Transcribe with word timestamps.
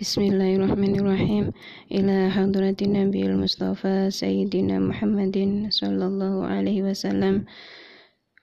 بسم 0.00 0.22
الله 0.22 0.56
الرحمن 0.56 0.94
الرحيم 1.00 1.44
إلى 1.92 2.30
حضرة 2.30 2.76
النبي 2.82 3.22
المصطفى 3.26 4.10
سيدنا 4.10 4.78
محمد 4.78 5.66
صلى 5.70 6.04
الله 6.06 6.46
عليه 6.46 6.82
وسلم 6.82 7.44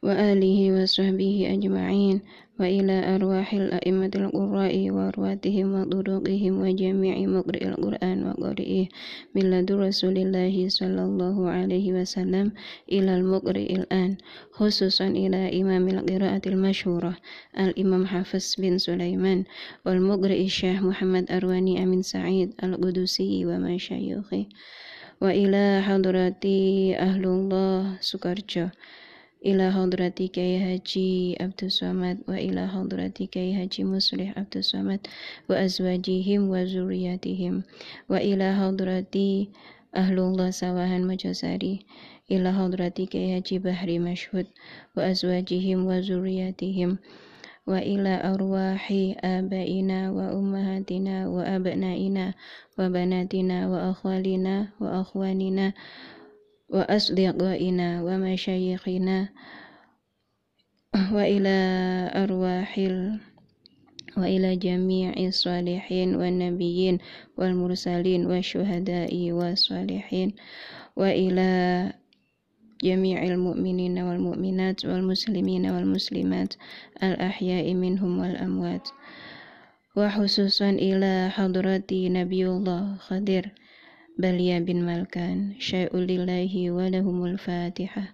وآله 0.03 0.59
وصحبه 0.83 1.47
أجمعين 1.55 2.21
وإلى 2.59 3.15
أرواح 3.15 3.53
الأئمة 3.53 4.11
القراء 4.15 4.89
وأرواتهم 4.91 5.67
وطرقهم 5.73 6.53
وجميع 6.61 7.15
مقرئ 7.27 7.67
القرآن 7.67 8.17
وقارئه 8.27 8.87
من 9.35 9.43
لدن 9.51 9.75
رسول 9.75 10.17
الله 10.17 10.69
صلى 10.69 11.01
الله 11.03 11.49
عليه 11.49 11.87
وسلم 11.93 12.51
إلى 12.91 13.11
المقرئ 13.17 13.75
الآن 13.75 14.17
خصوصا 14.51 15.07
إلى 15.07 15.61
إمام 15.61 15.87
القراءة 15.87 16.41
المشهورة 16.45 17.17
الإمام 17.59 18.05
حافظ 18.05 18.55
بن 18.57 18.77
سليمان 18.77 19.43
والمقرئ 19.85 20.41
الشيخ 20.45 20.83
محمد 20.83 21.31
أرواني 21.31 21.83
أمين 21.83 22.01
سعيد 22.01 22.53
القدسي 22.63 23.45
ومشايخه 23.45 24.45
وإلى 25.21 25.81
حضرة 25.87 26.43
أهل 26.99 27.23
الله 27.25 27.97
سكرجو 28.01 28.67
إلى 29.45 29.71
حضرة 29.71 30.07
كي 30.07 30.57
هاجي 30.57 31.37
عبد 31.41 31.63
الصمد 31.63 32.17
وإلى 32.27 32.67
حضرة 32.67 33.07
كي 33.07 33.53
هاجي 33.55 33.83
مصلح 33.83 34.37
عبد 34.37 34.57
الصمد 34.57 34.99
وأزواجهم 35.49 36.49
وذرياتهم 36.49 37.63
وإلى 38.09 38.55
حضرة 38.55 39.15
أهل 39.95 40.19
الله 40.19 40.49
سواهن 40.49 41.07
مجساري 41.07 41.79
إلى 42.31 42.53
حضرة 42.53 42.87
كي 42.87 43.35
هاجي 43.35 43.59
بحري 43.59 43.99
مشهود 43.99 44.47
وأزواجهم 44.97 45.85
وذرياتهم 45.85 46.97
وإلى 47.67 48.13
أرواح 48.23 48.93
آبائنا 49.23 50.11
وأمهاتنا 50.11 51.27
وأبنائنا 51.27 52.33
وبناتنا 52.79 53.57
وأخوالنا 53.69 54.67
وأخواننا 54.79 55.73
وأصدقائنا 56.73 58.03
ومشايخنا 58.03 59.29
وإلى 61.13 61.57
أرواح 62.15 62.73
وإلى 64.17 64.55
جميع 64.55 65.13
الصالحين 65.17 66.15
والنبيين 66.15 66.97
والمرسلين 67.37 68.25
والشهداء 68.25 69.31
والصالحين 69.31 70.29
وإلى 70.95 71.49
جميع 72.83 73.23
المؤمنين 73.23 73.99
والمؤمنات 73.99 74.85
والمسلمين 74.85 75.63
والمسلمات 75.71 76.53
الأحياء 77.03 77.73
منهم 77.73 78.19
والأموات. 78.19 78.87
وخصوصا 79.95 80.69
إلى 80.69 81.29
حضرة 81.31 81.89
نبي 81.91 82.47
الله 82.47 82.95
خضر. 82.97 83.43
بليا 84.17 84.59
بن 84.59 84.85
ملكان 84.85 85.55
شيء 85.59 85.97
لله 85.97 86.71
ولهم 86.71 87.25
الفاتحة. 87.25 88.13